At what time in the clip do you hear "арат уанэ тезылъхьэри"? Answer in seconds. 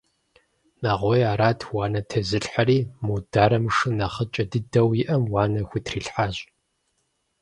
1.31-2.79